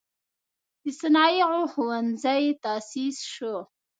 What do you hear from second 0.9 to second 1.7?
صنایعو